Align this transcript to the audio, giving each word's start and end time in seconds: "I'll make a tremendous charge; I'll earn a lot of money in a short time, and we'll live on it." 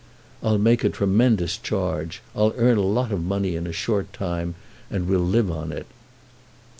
"I'll 0.41 0.57
make 0.57 0.83
a 0.83 0.89
tremendous 0.89 1.57
charge; 1.57 2.23
I'll 2.35 2.55
earn 2.57 2.79
a 2.79 2.81
lot 2.81 3.11
of 3.11 3.23
money 3.23 3.55
in 3.55 3.67
a 3.67 3.71
short 3.71 4.11
time, 4.13 4.55
and 4.89 5.07
we'll 5.07 5.19
live 5.19 5.51
on 5.51 5.71
it." 5.71 5.85